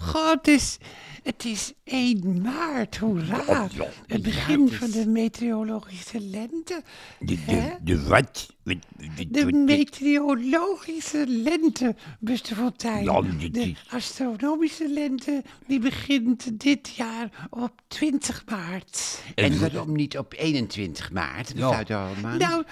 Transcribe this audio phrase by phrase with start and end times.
[0.00, 0.78] god, het is,
[1.22, 3.68] het is 1 maart, hoera.
[4.06, 6.82] Het begin het is- van de meteorologische lente.
[7.18, 8.54] De, de wat?
[9.28, 13.04] De meteorologische lente, Buster Fontijn.
[13.52, 19.22] De is- astronomische lente, die begint dit jaar op 20 maart.
[19.34, 22.08] En waarom niet op 21 maart, mevrouw?
[22.38, 22.64] Nou,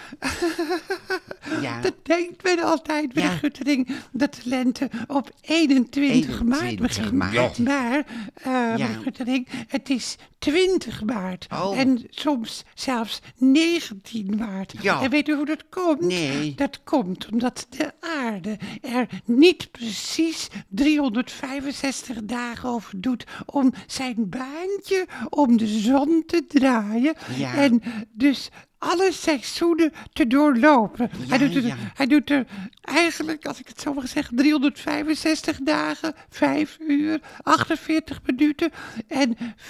[1.63, 1.81] ja.
[1.81, 3.31] dat denkt men altijd bij Ja.
[3.31, 7.13] de Guttering, dat de lente op 21, maart 21 begint.
[7.19, 7.59] maart.
[7.59, 8.87] Maar, eh Ja.
[8.87, 11.47] Guttering, het is 20 maart.
[11.53, 11.79] Oh.
[11.79, 14.75] En soms zelfs 19 maart.
[14.81, 15.03] Ja.
[15.03, 15.78] En weet u hoe dat komt?
[15.99, 16.55] Nee.
[16.55, 25.07] Dat komt omdat de aarde er niet precies 365 dagen over doet om zijn baantje
[25.29, 27.15] om de zon te draaien.
[27.37, 27.55] Ja.
[27.55, 31.11] En dus alle seizoenen te doorlopen.
[31.29, 31.75] hij, doet er, ja.
[31.95, 32.47] hij doet er
[32.81, 38.71] eigenlijk, als ik het zo mag zeggen, 365 dagen, 5 uur, 48 minuten
[39.09, 39.61] en 45,1840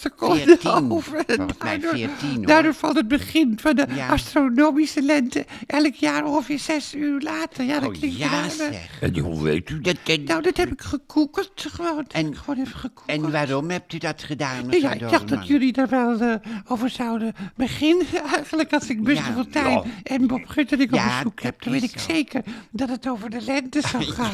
[0.00, 1.24] seconden 14, over.
[1.62, 2.46] Mij 14, hoor.
[2.46, 4.08] daardoor valt het begin van de Ja.
[4.08, 7.64] astronomische lente elk jaar ongeveer 6 uur later.
[7.64, 9.00] Ja, dat Oh klinkt ja, zeg.
[9.00, 9.96] En hoe weet u dat?
[10.24, 11.52] Nou, dat heb ik gekoekeld.
[11.56, 13.24] Gewoon, En- ik gewoon even gekoekeld.
[13.24, 16.34] En waarom hebt u dat gedaan, Ja, ik dacht dat jullie daar wel eh,
[16.66, 18.06] over zouden beginnen.
[18.34, 19.82] Eigenlijk als ik Buster Ja, ja.
[20.02, 22.12] en Bob Guttering op bezoek heb, dan weet ik zo.
[22.12, 24.32] zeker dat het over de lente zal gaan.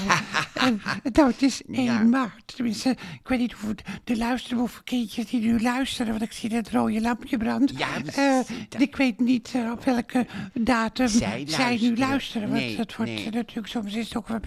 [0.55, 0.81] En
[1.13, 2.03] nou, het is 1 Ja.
[2.03, 2.53] maart.
[2.57, 7.01] Tenminste, ik weet niet hoe de luisterboevenkindjes die nu luisteren, want ik zie dat rode
[7.01, 7.73] lampje brandt.
[7.79, 8.39] Ja, Eh,
[8.79, 11.99] ik weet niet eh, op welke datum Zij zij, nu luisteren.
[11.99, 12.49] luisteren.
[12.49, 13.27] Want Nee, dat wordt nee.
[13.27, 14.39] eh, natuurlijk soms is het ook wel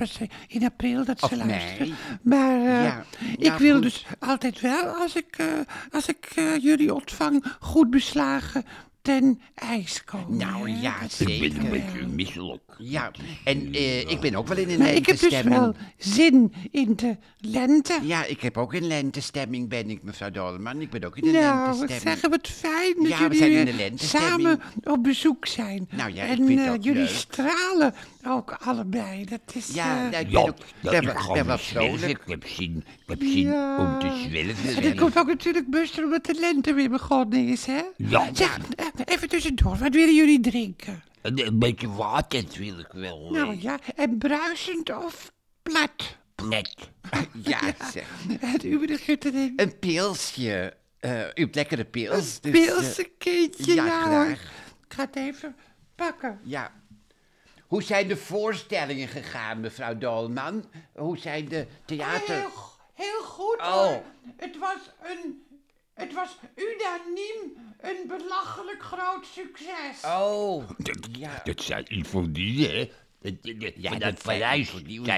[0.47, 1.93] in april dat ze Of luisteren.
[2.21, 2.97] Maar eh,
[3.37, 3.83] ik wil goed.
[3.83, 5.45] dus altijd wel, als ik, eh,
[5.91, 7.22] als ik eh, jullie ontvang,
[7.59, 8.65] goed beslagen
[9.03, 10.37] ten ijs komen.
[10.37, 11.57] Nou ja, Dat Ik ben zeker.
[11.59, 12.61] een beetje misselijk.
[12.77, 13.11] Ja,
[13.43, 15.61] en eh, ik ben ook wel in een Maar ik heb dus lentestemming.
[15.61, 17.99] wel zin in de lente.
[18.03, 20.81] Ja, ik heb ook een lentestemming, ben ik, mevrouw Dolman.
[20.81, 22.01] Ik ben ook in een Nou, wat lentestemming.
[22.01, 24.31] zeggen wat fijn dat Ja, we jullie zijn in weer de lentestemming.
[24.41, 25.87] samen op bezoek zijn.
[25.91, 27.09] Nou ja, ik en vind eh, dat jullie leuk.
[27.09, 27.93] stralen
[28.27, 29.25] ook allebei.
[29.25, 29.67] Dat is.
[29.73, 31.59] Ja, eh, nou, ik Ja, ben ook dat ben ik ben wel zwerven.
[31.59, 32.19] vrolijk.
[32.21, 33.77] Ik heb zin, ik heb zin Ja.
[33.77, 34.75] om te zwerven.
[34.75, 37.81] En dat komt ook natuurlijk Buster omdat de lente weer begonnen is, hè?
[37.97, 38.29] Ja.
[38.33, 41.03] Zeg, eh, even tussendoor, wat willen jullie drinken?
[41.21, 43.31] Een, een beetje water wil ik wel.
[43.31, 45.31] Nou ja, en bruisend of
[45.63, 46.17] plat?
[46.43, 46.75] Net.
[47.43, 47.59] Ja,
[47.91, 48.07] zeg.
[48.39, 49.59] Het uwige gittering.
[49.59, 50.73] Een pilsje.
[50.99, 52.39] Eh, u hebt lekkere pils.
[52.41, 53.05] dus, eh,
[53.57, 54.25] ja, ja, hoor.
[54.25, 54.41] graag.
[54.87, 55.55] Ik ga het even
[55.95, 56.39] pakken.
[56.43, 56.71] ja.
[57.67, 60.65] Hoe zijn de voorstellingen gegaan, mevrouw Dolman?
[60.95, 62.35] Hoe zijn de theater...
[62.35, 62.49] Heel,
[62.93, 63.71] heel goed Oh.
[63.85, 64.03] hoor.
[64.37, 65.43] Het was een...
[65.93, 70.03] Het was unaniem een belachelijk groot succes.
[70.05, 71.41] Oh, Dat, ja.
[71.43, 72.91] dat zei Yvonne, hè?
[73.21, 74.65] Dat, dat, Ja, dat zei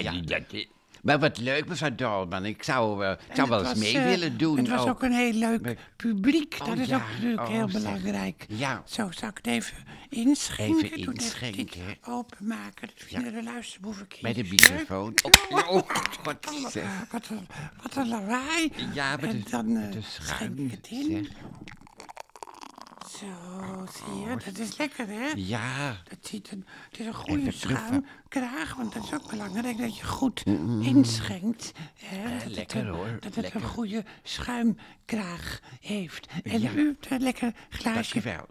[0.04, 0.12] ja.
[0.12, 0.66] die dat.
[1.06, 2.46] Maar wat leuk, mevrouw Dolman.
[2.46, 4.58] Ik zou, eh, ik zou wel eens was, mee eh, willen doen.
[4.58, 6.58] Het was ook een heel leuk publiek.
[6.62, 6.96] Oh, dat is ja.
[6.96, 7.82] ook natuurlijk Oh, heel zeg.
[7.82, 8.46] belangrijk.
[8.50, 8.84] Ja.
[8.86, 9.78] Zo, zal ik het even
[10.10, 10.92] inschenken?
[10.92, 12.12] Even inschenken, hè.
[12.12, 12.88] openmaken.
[12.88, 15.14] Dat vinden de luisterboeven Bij de microfoon.
[15.50, 15.90] Oh, oh,
[16.24, 16.84] wat zeg.
[17.12, 17.48] Wat een,
[17.82, 18.72] wat een lawaai.
[18.94, 21.04] Ja, maar en de- dan eh, de schenk schuim, ik het in.
[21.24, 21.34] zeg.
[23.20, 25.32] Zo, zie je, dat is lekker hè?
[25.36, 29.98] Ja, Dat ziet een, het is een goede schuimkraag, want dat is ook belangrijk dat
[29.98, 30.44] je goed
[30.82, 31.72] inschenkt.
[32.00, 33.62] Hè, dat lekker, een, hoor, Dat het lekker.
[33.62, 36.28] een goede schuimkraag heeft.
[36.44, 36.72] En Ja.
[36.72, 38.46] u hebt een lekker glaasje Dankjewel.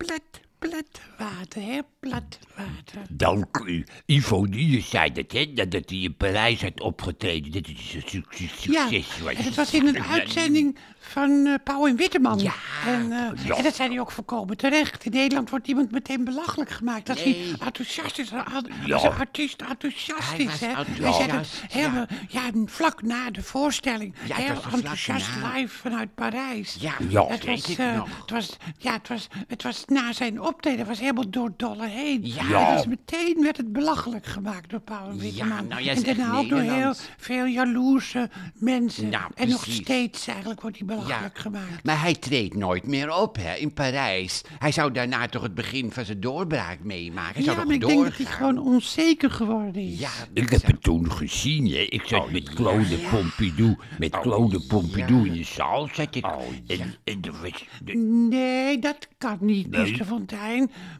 [0.68, 1.78] Plat water, hè?
[2.00, 3.02] Plat water.
[3.08, 3.84] Dank u.
[4.06, 5.52] Yvonne zei dat, hè?
[5.52, 7.52] Dat dat hij in Parijs had opgetreden.
[7.52, 9.34] Dat is een succes, Ja, succes was.
[9.34, 12.38] en het was in een uitzending van eh Pauw en Witteman.
[12.38, 12.52] Ja,
[12.86, 13.32] en, ja.
[13.56, 15.04] en dat zei hij ook voorkomen terecht.
[15.04, 17.08] In Nederland wordt iemand meteen belachelijk gemaakt.
[17.10, 17.34] Als Nee.
[17.34, 19.04] hij enthousiast is, als Ja.
[19.04, 20.60] een artiest enthousiast Hij is.
[20.60, 20.66] Hè.
[20.66, 22.06] Enthousiast, het ja.
[22.28, 22.40] ja.
[22.66, 24.14] vlak na de voorstelling.
[24.26, 26.76] Ja, heel enthousiast live vanuit Parijs.
[26.80, 27.20] ja, Ja.
[27.20, 28.08] dat Het weet was, ik nog.
[28.20, 31.86] het, was, ja, het, was, het was na zijn optreden, het was helemaal door dolle
[31.88, 32.20] heen.
[32.22, 32.74] Ja.
[32.74, 35.66] Was meteen werd het belachelijk gemaakt door Pauw en Witteman.
[35.68, 39.08] nou ja, en is echt daarna ook door heel veel jaloerse mensen.
[39.08, 41.84] Nou, en nog steeds eigenlijk wordt hij belachelijk Ja, gemaakt.
[41.84, 44.42] maar hij treedt nooit meer op hè, in Parijs.
[44.58, 47.34] Hij zou daarna toch het begin van zijn doorbraak meemaken.
[47.34, 49.98] Hij zou Ja, toch maar ik denk dat hij gewoon onzeker geworden is.
[49.98, 51.78] Ja, Ik dat heb zou- het toen gezien, hè.
[51.78, 56.24] Ik zat met Claude Pompidou, met Claude Pompidou in de zaal zat ik.
[56.66, 57.64] en, en er was...
[57.84, 57.92] de-
[58.28, 59.92] Nee, dat kan niet, Nee.
[59.92, 60.04] Mr.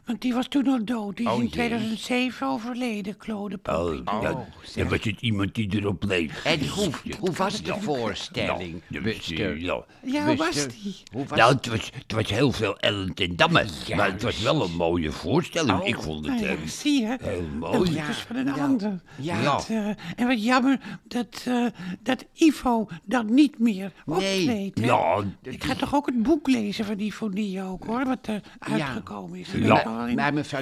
[0.05, 1.17] Want die was toen al dood.
[1.17, 1.51] Die is Oh, in jee.
[1.51, 3.79] 2007 overleden, Claude Poppy.
[3.79, 4.45] Oh, dan,
[4.75, 6.31] dan was het iemand die erop leek.
[6.43, 6.89] En hoe,
[7.19, 9.57] hoe was de voorstelling, Ja, Buster?
[9.59, 9.83] ja.
[10.03, 10.95] Ja, hoe was Buster, die?
[11.11, 13.65] Hoe was Nou, het was, het was heel veel Ellen ten Damme.
[13.95, 15.83] Maar het was wel een mooie voorstelling.
[15.83, 17.17] Ik vond het Nou ja, heel, zie je.
[17.21, 17.89] heel Dat mooi.
[17.89, 18.53] is ja, dus van een ja.
[18.63, 19.01] ander.
[19.15, 19.41] Ja.
[19.41, 21.65] Dat, eh, en wat jammer dat, eh,
[22.03, 24.15] dat Ivo dan niet meer Nee.
[24.39, 24.79] optreedt.
[24.79, 24.85] hè?
[24.85, 28.05] Ja, Ik ga toch ook het boek lezen van Ivo Die ook, hoor.
[28.05, 30.07] Wat er uitgekomen Ja.
[30.15, 30.59] Maar mevrouw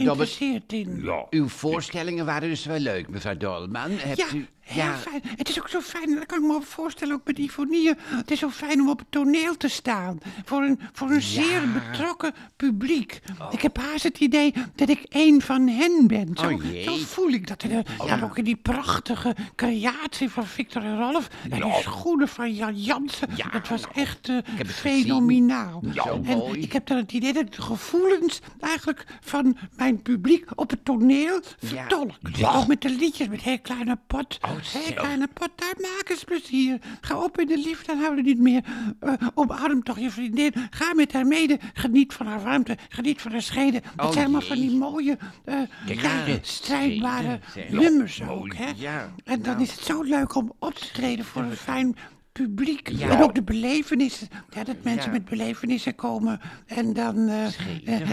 [0.72, 1.02] in.
[1.04, 1.26] ja.
[1.30, 3.92] Uw voorstellingen waren dus wel leuk, mevrouw Dolman.
[3.92, 4.48] Hebt u...
[4.64, 5.22] heel fijn.
[5.36, 7.92] Het is ook zo fijn, dat kan ik me voorstellen, ook met Ivonie.
[7.98, 10.18] Het is zo fijn om op het toneel te staan.
[10.46, 13.22] Voor een, voor een zeer betrokken publiek.
[13.52, 16.30] Ik heb haast het idee dat ik één van hen ben.
[16.34, 17.64] Zo, Oh, zo voel ik dat.
[17.64, 21.28] En, eh, dan ook in die prachtige creatie van Victor en Rolf.
[21.50, 23.30] En die schoenen van Jan Jansen.
[23.36, 25.82] Ja, dat was echt eh, fenomenaal.
[26.24, 26.62] En mooi.
[26.62, 31.42] ik heb dan het idee dat de gevoelens eigenlijk van mijn publiek op het toneel
[31.64, 32.38] vertolkt.
[32.38, 32.56] Ja.
[32.56, 34.40] Ook met de liedjes, met heel kleine pot.
[34.56, 34.94] Oh, heel zo.
[34.94, 36.80] kleine pot, daar maken ze plezier.
[37.02, 38.64] Ga op in de liefde, dan houden we niet meer.
[39.02, 40.54] Uh, omarm toch je vriendin.
[40.70, 41.60] Ga met haar mede.
[41.74, 42.78] Geniet van haar warmte.
[42.90, 43.82] Geniet van haar scheden.
[43.96, 47.40] Dat Oh, zijn allemaal van die mooie, ja, ja, strijdbare
[47.70, 48.56] nummers ook.
[48.56, 48.72] Hè?
[48.76, 49.62] Ja, En dan nou.
[49.64, 51.96] is het zo leuk om op te treden voor een fijn
[52.32, 52.90] publiek.
[52.90, 53.10] Ja.
[53.10, 54.28] En ook de belevenissen.
[54.50, 55.18] Ja, dat mensen Ja.
[55.18, 57.56] met belevenissen komen en dan wat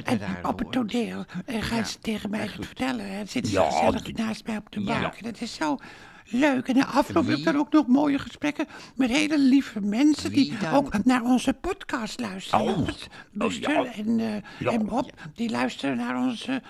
[0.04, 3.06] en op het toneel en gaan ze tegen mij het vertellen.
[3.06, 5.14] En zitten ze Ja, gezellig naast mij op de bank.
[5.14, 5.76] En dat is zo
[6.30, 6.68] leuk.
[6.68, 10.52] En de afloop heb ik dan ook nog mooie gesprekken met hele lieve mensen die
[10.72, 12.64] ook naar onze podcast luisteren.
[12.66, 12.70] Oh.
[12.76, 14.26] Jongens, Buster en, eh,
[14.58, 14.70] Ja.
[14.72, 16.62] en Bob, die luisteren naar onze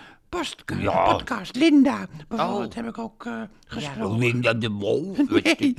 [0.79, 1.03] Ja.
[1.13, 1.57] podcast.
[1.57, 2.75] Linda, bijvoorbeeld, Oh.
[2.75, 4.19] heb ik ook eh, gesproken.
[4.19, 5.17] Linda de Mol.
[5.43, 5.75] Nee,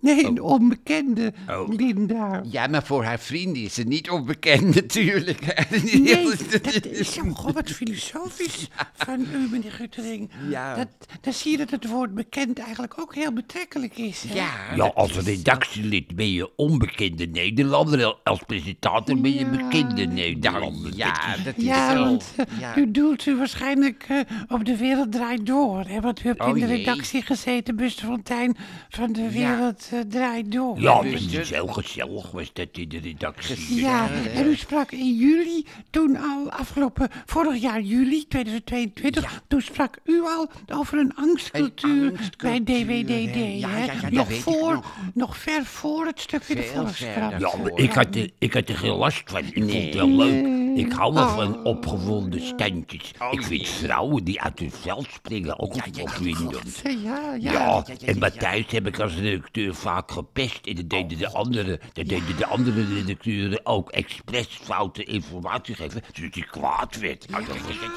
[0.00, 1.68] nee, een onbekende Oh.
[1.68, 2.42] Linda.
[2.50, 5.68] Ja, maar voor haar vrienden is ze niet onbekend natuurlijk.
[5.92, 6.24] Nee,
[6.62, 8.68] dat is zo god, wat filosofisch
[9.06, 10.30] van u, meneer Guttering.
[10.48, 10.74] Ja.
[10.76, 10.88] Dat,
[11.20, 14.24] dan zie je dat het woord bekend eigenlijk ook heel betrekkelijk is.
[14.28, 14.34] Hè?
[14.34, 18.16] Ja, Ja, als redactielid ben je onbekende Nederlander.
[18.24, 19.50] Als presentator ben je Ja.
[19.50, 20.96] bekende Nederlander.
[20.96, 22.04] Ja, Dat is- Ja, zo.
[22.04, 22.76] want eh, Ja.
[22.76, 25.84] u doelt u waarschijnlijk eh, op de wereld draait door.
[25.86, 26.00] Hè?
[26.00, 28.56] Want u hebt Oh, in de redactie gezeten, Buster Fontijn,
[28.88, 30.80] van de wereld eh, draait door.
[30.80, 33.74] Ja, dat is heel gezellig was dat in de redactie.
[33.74, 39.60] Ja, Ja, en u sprak in juli, toen al afgelopen, vorig jaar juli 2022, toen
[39.60, 43.04] sprak u al over een angstcultuur, Een angstcultuur, bij hè.
[43.04, 43.34] DWDD.
[43.34, 43.84] Ja, ja, hè?
[43.84, 44.96] ja, dat nog, weet ik voor, nog.
[45.14, 47.12] nog ver voor het stukje de Veel Volkskrant.
[47.12, 47.40] verder.
[47.40, 49.40] Ja, maar ik had, er, ik had er geen last van.
[49.44, 50.59] Ik vond het wel leuk.
[50.74, 53.10] Ik hou wel van opgewonden standjes.
[53.30, 56.80] ik vind vrouwen die uit hun veld springen ook opwindend.
[56.82, 57.52] Ja, ja.
[57.52, 60.66] Ja, en Matthijs heb ik als redacteur vaak gepest.
[60.66, 66.02] En dat deden de andere, dat deden de andere redacteuren ook expres foute informatie geven,
[66.12, 67.26] zodat hij kwaad werd.
[67.30, 67.56] Ja, dat was,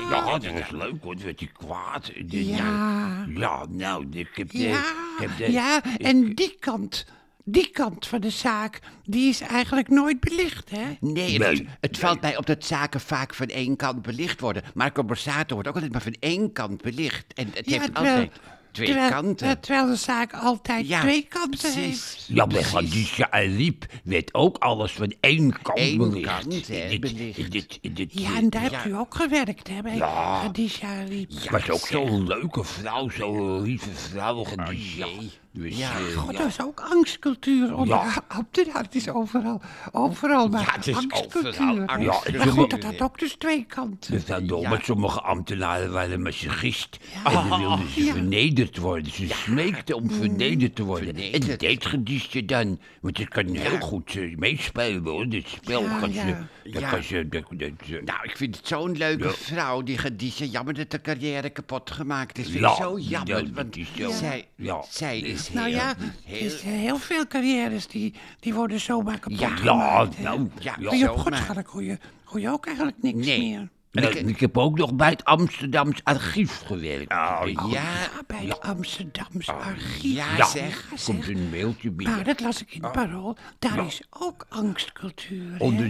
[0.10, 2.08] ja, dat was leuk hoor, dan werd hij kwaad.
[2.08, 3.26] En dan, Ja.
[3.36, 4.58] ja, nou, ik heb de...
[4.58, 7.06] Ja, ik heb de ja, en die kant,
[7.46, 10.84] die kant van de zaak, die is eigenlijk nooit belicht, hè?
[11.00, 14.64] Nee, Nee, het, het valt mij op dat zaken vaak van één kant belicht worden.
[14.74, 17.34] Marco Borsato wordt ook altijd maar van één kant belicht.
[17.34, 18.40] En het Ja, heeft terwijl- altijd
[18.72, 19.48] twee terwijl, kanten.
[19.48, 22.26] eh, Terwijl de zaak altijd Ja, twee kanten heeft.
[22.28, 26.26] Ja, bij Khadija Ariep werd ook alles van één kant Eén belicht.
[26.28, 27.80] kant, hè, In dit- belicht.
[27.96, 28.70] dit- Ja, en daar Ja.
[28.70, 30.40] hebt u ook gewerkt, hè, bij Ja.
[30.42, 30.90] Khadija.
[30.90, 35.08] Het was ook zo'n leuke vrouw, zo'n lieve vrouw, Khadija.
[35.56, 35.92] Dus, Ja.
[35.98, 37.76] eh, God, dat is ook angstcultuur.
[37.76, 38.24] Onder Ja.
[38.28, 38.82] ambtenaar.
[38.84, 39.62] Het is overal,
[39.92, 41.48] overal maar Ja, het is angstcultuur.
[41.48, 42.38] overal angstcultuur.
[42.38, 44.12] Maar goed, dat had ook dus twee kanten.
[44.12, 44.70] Dus dan door, Ja.
[44.70, 46.98] met sommige ambtenaren waren massagist.
[47.24, 48.12] En dan wilden ze Ja.
[48.12, 49.12] vernederd worden.
[49.12, 51.08] Ze smeekten om vernederd te worden.
[51.10, 51.48] En Vernederd.
[51.48, 52.80] dat deed Khadija dan.
[53.02, 55.82] Want ze kan heel goed eh, meespelen hoor, dit spel.
[55.84, 56.22] Ja, kan ja.
[56.28, 56.36] ze,
[56.70, 56.90] Ja.
[56.90, 57.70] kan ze, dat, dat,
[58.06, 59.32] Nou, ik vind het zo'n leuke Ja.
[59.34, 60.46] vrouw, die Khadija.
[60.46, 62.46] Jammer dat de carrière kapot gemaakt is.
[62.50, 64.12] Vind Ja, ik zo jammer, ja, dat want is zo.
[64.12, 64.84] zij, Ja.
[64.90, 65.62] zij is heel...
[65.62, 65.94] Nou ja,
[66.26, 70.20] heel, is heel veel carrières die, die worden zomaar kapot Ja, ja, gemaakt.
[70.20, 70.74] nou, ja.
[70.74, 71.38] Kun je op zomaar.
[71.40, 73.40] Godschalk hoor je, hoor je ook eigenlijk niks Nee.
[73.40, 73.70] meer.
[73.94, 77.12] En ik, ik heb ook nog bij het Amsterdams archief gewerkt.
[77.12, 80.16] Oh, ja, Ja, bij het Amsterdamse archief.
[80.16, 80.88] ja, Ja, zeg.
[81.06, 82.16] Komt een mailtje binnen.
[82.16, 83.38] Nou, dat las ik in het parool.
[83.60, 85.56] Daar is ook angstcultuur.
[85.60, 85.88] Onder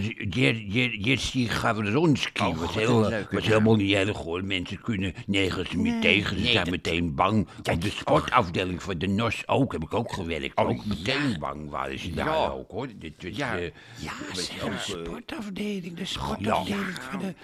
[0.98, 3.40] Jerzy Gavronski Oh, was, heel, was naam.
[3.40, 4.44] helemaal niet erg hoor.
[4.44, 6.36] Mensen kunnen nergens meer tegen.
[6.36, 7.48] Ze Nee, zijn dat- meteen bang.
[7.72, 10.56] Op de sportafdeling van de NOS ook heb ik ook gewerkt.
[10.58, 12.88] Oh, ook meteen bang waren ze daar ook hoor.
[12.98, 13.56] Dit Ja.
[13.58, 13.62] eh,
[13.98, 17.34] Ja, de eh, sportafdeling, de sportafdeling van de,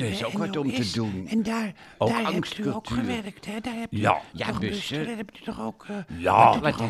[0.00, 1.26] dat is ook wat om te doen.
[1.30, 3.60] En daar, Ook daar hebt u ook gewerkt, hè?
[3.60, 4.20] Daar hebt u Ja.
[4.32, 4.58] Ja.
[4.58, 5.84] Buster, daar hebt u toch ook...
[5.88, 6.88] eh, Ja, wat dan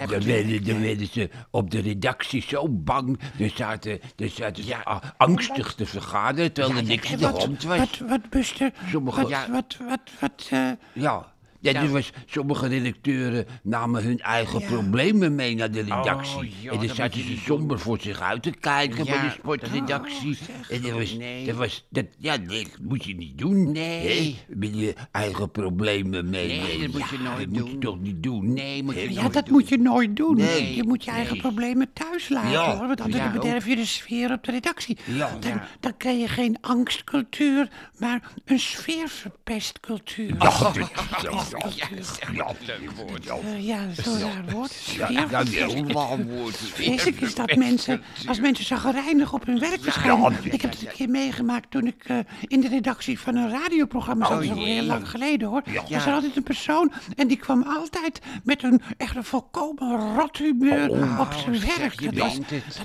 [0.78, 3.18] werden, ze op de redactie zo bang.
[3.38, 7.38] Dan zaten, dan zaten ze ah, angstig te vergaderen, terwijl er niks aan de wat,
[7.44, 7.78] hand was.
[7.78, 9.50] wat, wat, Buster, Sommige- wat, ja.
[9.50, 11.32] wat, wat, wat, eh, Ja.
[11.62, 11.86] Ja, Nou.
[11.86, 14.66] er was, sommige redacteuren namen hun eigen Ja.
[14.66, 16.36] problemen mee naar de redactie.
[16.36, 16.50] Oh, en
[16.80, 19.22] ja, dan zaten ze somber voor zich uit te kijken bij Ja.
[19.22, 20.38] de sportredactie.
[20.40, 21.46] Oh, en dat was, Nee.
[21.46, 23.72] dat was, dat, ja, nee, dat moet je niet doen.
[23.72, 24.38] Nee.
[24.48, 24.54] Hè?
[24.56, 26.46] Met je eigen problemen mee.
[26.48, 28.52] Nee, dat moet je nooit dat moet je toch niet doen.
[28.52, 30.36] Nee, moet je ja, dat moet je nooit doen.
[30.36, 32.86] Nee, je moet je eigen problemen thuis laten, Ja, hoor.
[32.86, 34.98] Want anders ja, bederf je de sfeer op de redactie.
[35.04, 35.68] Ja, dan, ja.
[35.80, 40.34] dan krijg je geen angstcultuur, maar een sfeerverpestcultuur.
[40.38, 40.50] Ja,
[41.22, 41.49] zo.
[41.58, 41.86] Ja,
[42.32, 43.24] Ja, leuk woord.
[43.24, 43.36] ja.
[43.58, 44.74] Ja, dat is zo'n raar woord.
[44.84, 46.56] Ja, woord.
[46.74, 50.32] Vreselijk is dat mensen, als mensen zagrijnig op hun werk verschijnen.
[50.32, 53.50] ja, ik heb het een keer meegemaakt toen ik eh, in de redactie van een
[53.50, 54.32] radioprogramma zat.
[54.34, 55.62] Oh, dat is al heel lang geleden hoor.
[55.64, 55.82] Er Ja.
[55.88, 60.90] was altijd een persoon en die kwam altijd met een echt een volkomen rot humeur
[61.20, 62.02] op zijn werk.
[62.04, 62.38] Dat was,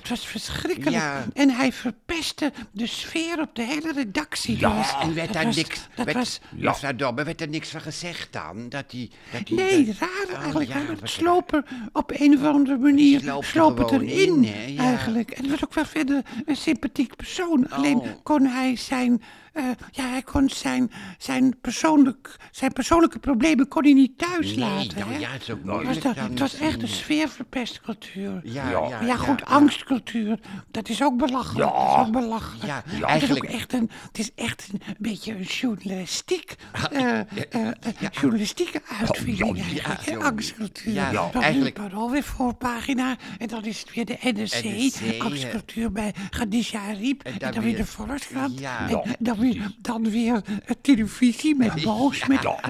[0.09, 0.95] dat verschrikkelijk.
[0.95, 1.25] Ja.
[1.33, 4.59] En hij verpestte de sfeer op de hele redactie.
[4.59, 5.87] Ja, was- En werd daar niks...
[5.95, 8.54] Dat werd, was, Mevrouw Dobbe, werd er niks van gezegd dan?
[8.69, 9.11] Dat die...
[9.31, 10.69] Dat die Nee, dat- raar Oh, eigenlijk.
[10.69, 14.43] ja, het sloop er op een of andere manier Sloop er sloop het erin, in,
[14.43, 14.83] hè, ja.
[14.83, 15.31] eigenlijk.
[15.31, 17.69] En het was ook wel verder een sympathiek persoon.
[17.69, 18.07] Alleen Oh.
[18.23, 19.21] kon hij zijn,
[19.55, 24.57] eh, ja, hij kon zijn, zijn, persoonlijk, zijn persoonlijke problemen kon hij niet thuis Nee,
[24.57, 24.99] laten.
[24.99, 25.17] nou hè.
[25.17, 28.39] ja, het is ook moeilijk dan het was echt een sfeerverpestcultuur.
[28.43, 28.87] Ja, Ja.
[28.89, 29.45] ja, Ja, goed, ja.
[29.45, 30.39] angstcultuur,
[30.71, 31.69] dat is ook belachelijk.
[31.69, 31.75] Ja.
[31.87, 32.65] Dat is ook belachelijk.
[32.65, 36.55] Ja, Het is ook eigenlijk- echt een, het is echt een beetje een journalistiek,
[36.91, 37.71] eh, eh, eh,
[38.11, 40.19] journalistieke uitvinding ja, eigenlijk, hè, zo.
[40.19, 40.93] angstcultuur.
[40.93, 45.21] Ja, dan eigenlijk- nu parool weer voorpagina en dan is het weer de NRC, NRC,
[45.21, 48.79] angstcultuur bij Khadija Ariep en dan, dan weer de Volkskrant Ja.
[48.79, 52.27] en Ja, dan weer, dan weer eh, televisie met Boos.
[52.27, 52.61] Met, dat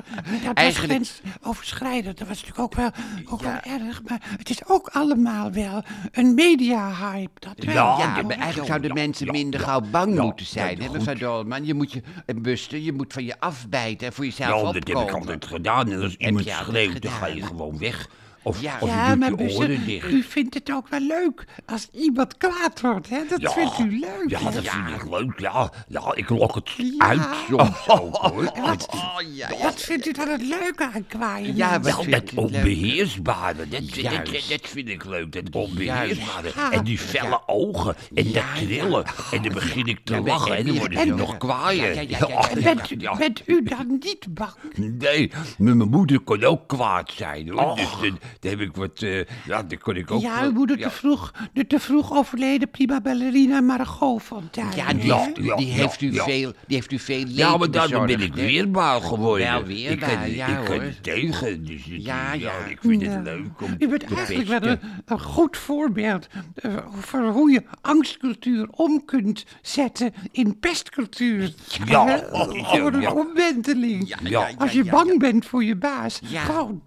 [0.44, 2.18] was Eigenlijk- grensoverschrijdend.
[2.18, 2.90] Dat was natuurlijk ook wel,
[3.26, 7.40] ook wel erg, maar het is ook allemaal wel een media-hype.
[7.40, 7.74] Dat wel.
[7.74, 10.78] Ja, Ja, maar eigenlijk zouden ja, mensen ja, minder ja, gauw bang ja, moeten zijn,
[10.78, 11.66] ja, hè, mevrouw Dolman?
[11.66, 14.74] Je moet je, en Buster, je moet van je afbijten en voor jezelf Ja, dat
[14.74, 15.92] heb ik altijd gedaan.
[15.92, 18.10] En als iemand schreeuwt, dan ga je gewoon weg.
[18.46, 18.78] Of, Ja.
[18.80, 20.12] of Ja, maar dicht.
[20.12, 23.20] u vindt het ook wel leuk als iemand kwaad wordt, hè?
[23.30, 23.50] Dat Ja.
[23.52, 24.26] vindt u leuk.
[24.28, 25.40] Ja, dat vind ik leuk.
[25.40, 26.94] Ja, ja ik lok het Ja.
[26.98, 28.44] uit soms ook, hoor.
[28.62, 29.64] Wat, Oh, ja, ja.
[29.64, 31.56] wat vindt u dan het leuke aan kwaaien?
[31.56, 34.50] Ja, wat vind dat onbeheersbare, dat, dat, dat, Juist.
[34.50, 36.52] dat vind ik leuk, dat onbeheersbare.
[36.56, 36.72] Ja.
[36.72, 39.06] En die felle ogen, en dat Ja, trillen.
[39.32, 42.10] En dan begin ik te Ja, lachen, en en dan word ik nog kwaaier.
[42.10, 42.50] Ja.
[42.64, 44.54] Bent, u, bent u dan niet bang?
[44.76, 47.76] Nee, maar mijn moeder kon ook kwaad zijn, hoor.
[47.76, 50.22] Dus dan heb ik wat, eh, ja, dan kon ik ook...
[50.22, 50.88] Ja, uw moeder ja.
[50.90, 54.68] te vroeg, de te vroeg overleden prima ballerina Margot Fontein.
[54.76, 56.24] Ja, die, Ja, heeft, ja, die, ja, heeft u ja.
[56.24, 59.48] veel, die heeft u veel Ja, maar daarom ben ik weerbaar geworden.
[59.48, 60.82] Wel ik weerbaar, kan, ja, ik kan hoor.
[60.84, 62.66] er tegen, dus het- Ja, ja, ja.
[62.70, 63.10] ik vind Ja.
[63.12, 67.52] het leuk om U bent te eigenlijk wel een, een goed voorbeeld eh, voor hoe
[67.52, 71.54] je angstcultuur om kunt zetten in pestcultuur.
[71.86, 72.20] Ja.
[72.64, 73.12] Voor een Ja.
[73.14, 74.08] omwenteling.
[74.08, 74.48] Ja, Ja.
[74.48, 75.18] ja, Als je ja, bang ja.
[75.18, 76.42] bent voor je baas, Ja.
[76.42, 76.82] gewoon.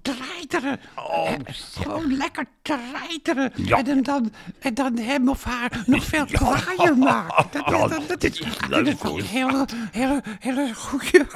[0.97, 3.53] Oh, Eh, gewoon lekker treiteren.
[3.57, 3.79] Ja.
[3.79, 7.47] En, dan, dan, en dan hem of haar nog veel kwaaier maken.
[7.53, 11.27] Dat, Ja, dat, dat, dat is, dat leuk, is een hele, hele, hele goede,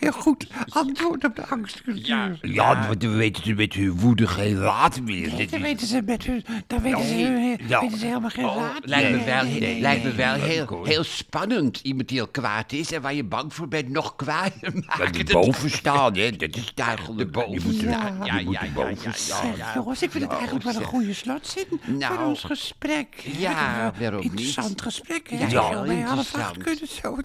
[0.00, 2.38] heel goed antwoord op de angstcultuur.
[2.42, 5.32] Ja, want dan weten ze met hun woede geen raad meer.
[5.34, 7.80] Nee, dan weten ze, met hun, dan weten ze, ja.
[7.80, 8.80] weten ze helemaal geen Oh, raad.
[8.82, 9.24] Lijkt me meer.
[9.24, 11.80] wel, Nee, nee, lijkt me wel heel, heel spannend.
[11.82, 15.12] Iemand die al kwaad is en waar je bang voor bent, nog kwaaier maken.
[15.12, 17.30] die Dat- boven staan, hè, dat is duidelijk.
[17.32, 18.10] boven Die moeten, Ja.
[18.10, 21.94] die Ja, ja, ja, Zeg, jongens, ik vind het eigenlijk wel een goede slotzin voor
[21.94, 22.28] Nou.
[22.28, 23.06] ons gesprek.
[23.38, 24.82] Ja, waarom een Interessant niet?
[24.82, 25.38] gesprek, hè?
[25.38, 27.16] Ja, Ja, heel bij half acht kunnen zo,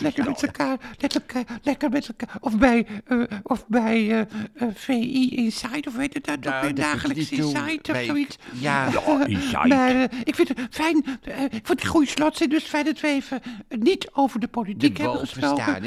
[0.00, 2.36] Lekker met elkaar, lekker, lekker met elkaar.
[2.40, 6.40] Of bij, eh, of bij eh, eh, VI Insight, of weet het dat?
[6.40, 7.44] Nou, moet dagelijks je niet.
[7.44, 8.36] Insight of Bij- zoiets.
[8.52, 8.88] Ja.
[8.90, 9.66] Ja, Insight.
[9.68, 13.08] Maar ik vind het fijn, ik vond het een goede slotzin, dus fijn dat we
[13.08, 15.82] even niet over de politiek De hebben gesproken.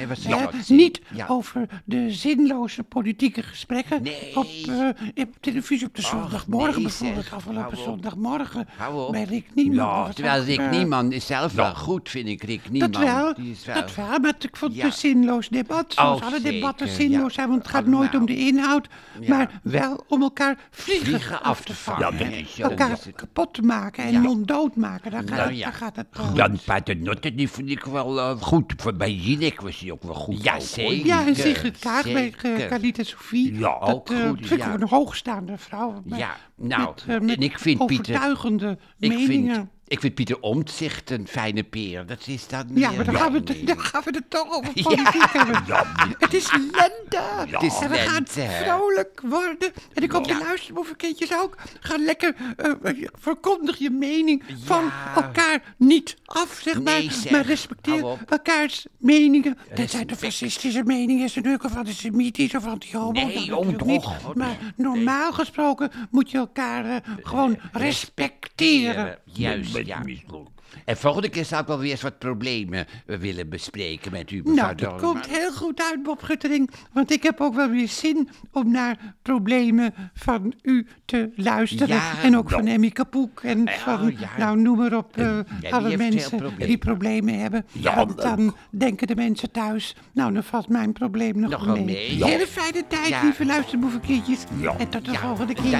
[0.67, 1.25] niet Ja.
[1.27, 4.31] over de zinloze politieke gesprekken Nee.
[4.41, 7.24] Op, eh, op televisie op de zondagmorgen nee, bijvoorbeeld.
[7.25, 7.33] zeg.
[7.33, 8.67] Afgelopen zondagmorgen
[9.12, 9.75] bij Rick Nieman.
[9.75, 11.57] Ja, Terwijl Rick eh, Nieman is zelf ja.
[11.57, 12.43] wel goed, vind ik.
[12.43, 12.91] Rick Nieman.
[12.91, 13.75] dat wel, Die is wel...
[13.75, 14.86] dat wel, maar ik vond het Ja.
[14.88, 15.93] een zinloos debat.
[15.93, 16.93] Zoals Oh, alle zeker, debatten ja.
[16.93, 18.88] zinloos zijn, want het gaat nooit om de inhoud,
[19.19, 19.36] Ja.
[19.36, 22.19] maar wel om elkaar vliegen, Vliegen af te vangen.
[22.57, 24.19] Elkaar kapot te maken en Ja.
[24.19, 25.12] monddood maken.
[25.12, 26.36] Daar gaat, Nou daar gaat het om.
[26.36, 28.74] Jan Paternotte, die vind ik wel eh, goed.
[28.77, 30.43] Voor- Bij Jinek was hij ook wel goed.
[30.43, 31.05] Ja, zeker.
[31.05, 32.33] Ja, en Sigrid Kaag bij
[32.69, 33.60] Carlita Sofie.
[33.60, 34.74] Ja, ook eh, goed, ik ja.
[34.74, 36.02] een hoogstaande vrouw.
[36.06, 39.56] met- Ja, nou, met, eh, en ik vind Pieter- overtuigende Ik meningen.
[39.56, 42.05] vind, Ik vind Pieter Omtzigt een fijne peer.
[42.05, 44.51] Dat is dan Ja, meer- maar dan gaan, we het, dan gaan we het toch
[44.55, 45.63] over politiek hebben.
[46.19, 47.21] Het is lente.
[47.48, 49.71] Het is en we gaan vrolijk worden.
[49.93, 51.57] En ik hoop de luisterboevenkindjes ook.
[51.79, 55.13] Ga lekker, eh, eh, verkondig je mening van Ja.
[55.15, 56.83] elkaar niet af, zeg maar.
[57.00, 57.31] Nee, zeg.
[57.31, 59.57] Maar respecteer elkaars meningen.
[59.75, 63.12] Dat zijn de fascistische meningen, is natuurlijk of antisemitisch of anti-homo.
[63.12, 63.51] Nee,
[63.86, 64.01] niet.
[64.01, 64.36] toch.
[64.36, 69.19] Maar normaal gesproken moet je elkaar eh, gewoon respecteren.
[69.36, 70.00] Juist, ja.
[70.04, 70.61] mislukt.
[70.86, 74.36] En volgende keer zou ik wel weer eens wat problemen eh, willen bespreken met u,
[74.38, 76.70] mevrouw Nou, dat komt heel goed uit, Bob Guttering.
[76.94, 81.88] Want ik heb ook wel weer zin om naar problemen van u te luisteren.
[81.88, 82.62] Ja, en ook nou.
[82.63, 83.42] van Emmy Kapoek.
[83.44, 84.30] En van, ja.
[84.38, 86.68] nou, noem maar op, eh, die alle mensen problemen.
[86.68, 87.66] die problemen hebben.
[87.72, 91.84] Ja, Want dan denken de mensen thuis, nou, dan valt mijn probleem nog, Nog mee.
[91.84, 92.18] mee.
[92.18, 92.25] Ja.
[92.28, 94.44] Hele fijne tijd, lieve luisterboevenkindjes.
[94.78, 95.80] En tot de volgende keer.